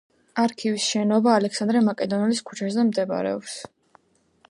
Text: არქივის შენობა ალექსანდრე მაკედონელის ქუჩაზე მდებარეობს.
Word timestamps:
არქივის 0.43 0.85
შენობა 0.93 1.35
ალექსანდრე 1.41 1.83
მაკედონელის 1.91 2.43
ქუჩაზე 2.51 2.87
მდებარეობს. 2.91 3.63